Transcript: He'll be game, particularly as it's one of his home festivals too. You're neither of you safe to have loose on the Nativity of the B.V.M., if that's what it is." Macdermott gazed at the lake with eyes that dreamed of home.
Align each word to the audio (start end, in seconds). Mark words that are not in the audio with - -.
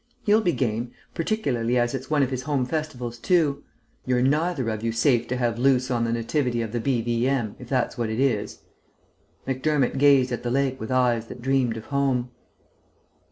He'll 0.23 0.41
be 0.41 0.51
game, 0.51 0.93
particularly 1.13 1.77
as 1.77 1.93
it's 1.93 2.09
one 2.09 2.23
of 2.23 2.31
his 2.31 2.41
home 2.41 2.65
festivals 2.65 3.19
too. 3.19 3.63
You're 4.03 4.23
neither 4.23 4.67
of 4.69 4.81
you 4.83 4.91
safe 4.91 5.27
to 5.27 5.35
have 5.37 5.59
loose 5.59 5.91
on 5.91 6.05
the 6.05 6.11
Nativity 6.11 6.63
of 6.63 6.71
the 6.71 6.79
B.V.M., 6.79 7.55
if 7.59 7.69
that's 7.69 7.99
what 7.99 8.09
it 8.09 8.19
is." 8.19 8.61
Macdermott 9.45 9.99
gazed 9.99 10.31
at 10.31 10.41
the 10.41 10.49
lake 10.49 10.79
with 10.79 10.89
eyes 10.89 11.27
that 11.27 11.39
dreamed 11.43 11.77
of 11.77 11.85
home. 11.85 12.31